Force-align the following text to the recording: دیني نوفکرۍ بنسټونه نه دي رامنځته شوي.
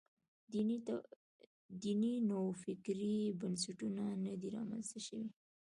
دیني 1.81 2.13
نوفکرۍ 2.29 3.15
بنسټونه 3.39 4.03
نه 4.25 4.33
دي 4.41 4.49
رامنځته 4.57 4.99
شوي. 5.07 5.29